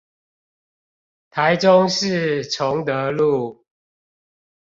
[1.29, 3.65] 台中市崇德路